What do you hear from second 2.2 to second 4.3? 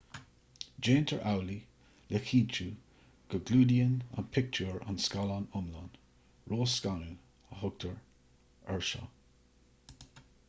cinntiú go gclúdaíonn an